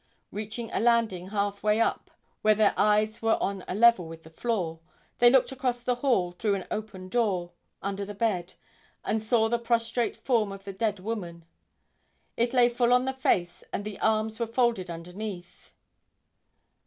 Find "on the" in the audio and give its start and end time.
12.93-13.13